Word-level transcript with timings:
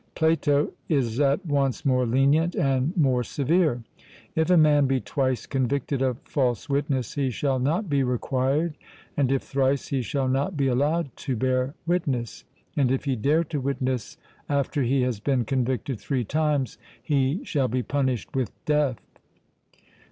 Plato 0.15 0.71
is 0.89 1.19
at 1.19 1.45
once 1.45 1.85
more 1.85 2.07
lenient 2.07 2.55
and 2.55 2.97
more 2.97 3.23
severe: 3.23 3.83
'If 4.35 4.49
a 4.49 4.57
man 4.57 4.87
be 4.87 4.99
twice 4.99 5.45
convicted 5.45 6.01
of 6.01 6.17
false 6.23 6.67
witness, 6.67 7.13
he 7.13 7.29
shall 7.29 7.59
not 7.59 7.87
be 7.87 8.01
required, 8.01 8.73
and 9.15 9.31
if 9.31 9.43
thrice, 9.43 9.89
he 9.89 10.01
shall 10.01 10.27
not 10.27 10.57
be 10.57 10.65
allowed 10.65 11.15
to 11.17 11.35
bear 11.35 11.75
witness; 11.85 12.45
and 12.75 12.89
if 12.91 13.05
he 13.05 13.15
dare 13.15 13.43
to 13.43 13.61
witness 13.61 14.17
after 14.49 14.81
he 14.81 15.03
has 15.03 15.19
been 15.19 15.45
convicted 15.45 15.99
three 15.99 16.23
times,...he 16.25 17.43
shall 17.45 17.67
be 17.67 17.83
punished 17.83 18.35
with 18.35 18.49
death.' 18.65 19.05